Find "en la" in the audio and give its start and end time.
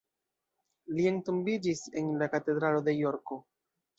2.01-2.31